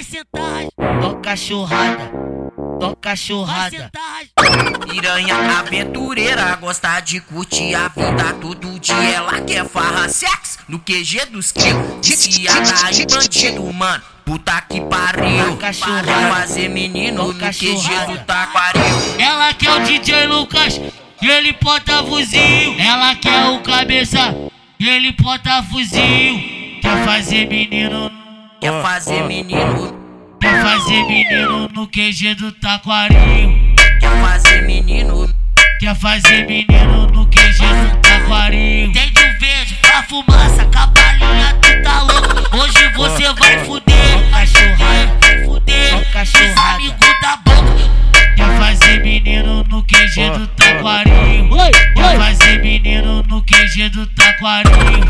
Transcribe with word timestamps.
vai 0.00 0.04
sentar, 0.04 1.00
toca 1.00 1.36
churrada, 1.36 2.10
toca 2.78 3.14
churrada. 3.14 3.90
Piranha 4.88 5.58
aventureira, 5.58 6.56
gosta 6.56 7.00
de 7.00 7.20
curtir 7.20 7.74
a 7.74 7.88
vida 7.88 8.32
todo 8.40 8.78
dia. 8.80 8.94
Ela 8.94 9.40
quer 9.42 9.68
farra 9.68 10.08
sex 10.08 10.58
no 10.68 10.78
QG 10.78 11.26
dos 11.30 11.52
crios. 11.52 11.76
Viciada 12.02 12.90
em 12.92 13.06
bandido, 13.06 13.72
mano. 13.72 14.02
Puta 14.24 14.60
que 14.62 14.80
pariu. 14.80 15.58
Churrada. 15.72 16.34
fazer 16.34 16.68
menino 16.68 17.32
no 17.32 17.34
QG 17.34 18.06
do 18.06 18.18
Taquaril. 18.24 18.82
Ela 19.18 19.52
quer 19.52 19.72
o 19.72 19.80
DJ 19.80 20.26
Lucas, 20.26 20.80
e 21.20 21.28
ele 21.28 21.52
porta 21.52 22.02
fuzil. 22.04 22.74
Ela 22.78 23.14
quer 23.16 23.50
o 23.50 23.60
cabeça, 23.60 24.34
e 24.78 24.88
ele 24.88 25.12
porta 25.12 25.62
fuzil. 25.64 26.80
Quer 26.80 27.04
fazer 27.04 27.46
menino, 27.46 28.10
Quer 28.60 28.82
fazer 28.82 29.22
menino, 29.22 29.99
quer 30.60 30.78
fazer 30.78 31.04
menino 31.04 31.68
no 31.68 31.86
QG 31.86 32.34
do 32.34 32.52
Taquaril. 32.52 33.74
quer 33.98 34.20
fazer 34.20 34.62
menino. 34.62 35.34
Quer 35.80 35.96
fazer 35.96 36.46
menino 36.46 37.06
no 37.06 37.26
QG 37.26 37.58
do 37.58 37.96
Taquaril. 38.02 38.92
Tem 38.92 39.19
do. 53.88 54.08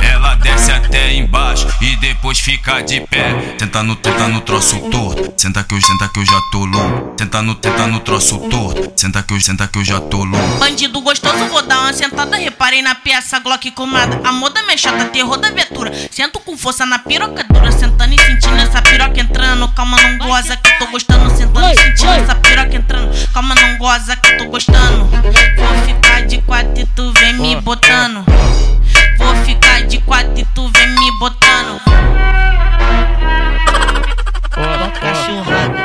Ela 0.03 0.35
desce 0.37 0.71
até 0.71 1.15
embaixo 1.15 1.67
e 1.81 1.97
depois 1.97 2.39
fica 2.39 2.81
de 2.81 3.01
pé. 3.01 3.33
Tenta 3.59 3.83
no, 3.83 3.97
tenta 3.97 4.29
no 4.29 4.41
troço 4.41 4.79
torto. 4.91 5.33
Senta 5.37 5.65
que 5.65 5.75
eu, 5.75 5.81
senta 5.81 6.09
que 6.09 6.21
eu 6.21 6.25
já 6.25 6.41
tô 6.53 6.65
louco. 6.65 7.15
Tenta 7.17 7.43
no, 7.43 7.55
tenta 7.55 7.87
no 7.87 8.01
troço 8.01 8.39
torto. 8.49 8.93
Senta 8.97 9.23
que 9.23 9.35
eu, 9.35 9.41
senta 9.41 9.67
que 9.67 9.79
eu 9.79 9.85
já 9.85 10.01
tô 10.01 10.25
louco. 10.25 10.59
Bandido 10.59 11.01
gostoso, 11.01 11.47
vou 11.47 11.63
dar 11.63 11.81
uma 11.81 11.93
sentada. 11.93 12.37
Reparei 12.37 12.83
na 12.83 12.95
peça 12.95 13.39
Glock 13.39 13.71
comada. 13.73 14.21
A 14.25 14.33
moda 14.33 14.63
meio 14.63 14.79
chata, 14.79 15.05
terror 15.07 15.37
da 15.39 15.51
viatura. 15.51 15.93
Sento 16.11 16.39
com 16.41 16.57
força 16.57 16.85
na 16.87 16.99
piroca 16.99 17.45
dura. 17.45 17.73
Sentando 17.73 18.15
e 18.15 18.21
sentindo 18.21 18.57
essa 18.57 18.83
piroca 18.83 19.21
entrando. 19.21 19.69
Calma, 19.75 19.97
não 20.01 20.19
goza 20.19 20.57
que 20.57 20.79
tô 20.79 20.87
gostando. 20.87 21.31
Sentando 21.37 21.69
e 21.69 21.81
sentindo 21.81 22.13
essa 22.13 22.35
piroca 22.35 22.77
entrando. 22.77 23.33
Calma, 23.33 23.55
não 23.55 23.79
goza 23.79 24.17
que 24.17 24.37
tô 24.37 24.47
gostando. 24.47 25.05
Vou 25.07 25.87
ficar 25.87 26.27
de 26.27 26.39
quatro 26.43 26.81
e 26.81 26.87
tu 26.87 27.13
vem 27.13 27.35
me 27.35 27.57
botando 27.61 28.30
botando. 31.21 31.79
Ó, 34.57 34.91
cachorrada. 34.99 35.77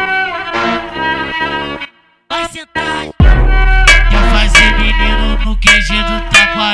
Tá 2.29 2.37
Vai 2.37 2.45
sentar. 2.45 3.09
Quer 4.09 4.23
fazer 4.31 4.77
menino 4.77 5.37
no 5.43 5.57
QG 5.57 6.03
do 6.03 6.29
tapa 6.31 6.64